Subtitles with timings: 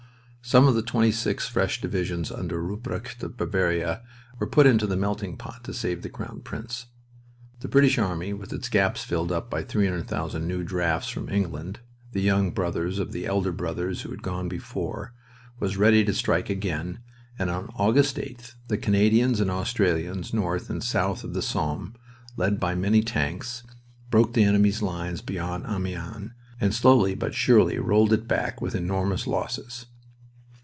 [0.43, 4.01] Some of the twenty six fresh divisions under Rupprecht of Bavaria
[4.37, 6.87] were put into the melting pot to save the Crown Prince.
[7.61, 11.79] The British army, with its gaps filled up by 300,000 new drafts from England,
[12.11, 15.13] the young brothers of the elder brothers who had gone before,
[15.59, 16.99] was ready to strike again,
[17.39, 21.93] and on August 8th the Canadians and Australians north and south of the Somme,
[22.35, 23.63] led by many tanks,
[24.09, 29.25] broke the enemy's line beyond Amiens and slowly but surely rolled it back with enormous
[29.27, 29.85] losses.